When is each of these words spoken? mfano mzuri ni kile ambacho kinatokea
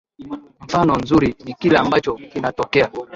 mfano 0.61 0.95
mzuri 0.95 1.35
ni 1.45 1.53
kile 1.53 1.77
ambacho 1.77 2.13
kinatokea 2.13 2.91